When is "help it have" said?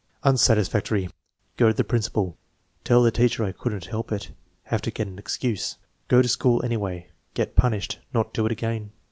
3.85-4.81